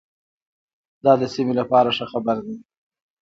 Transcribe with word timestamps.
دا 1.03 1.13
د 1.21 1.23
سیمې 1.33 1.53
لپاره 1.61 1.89
ښه 1.97 2.05
خبر 2.11 2.37
دی. 2.45 2.55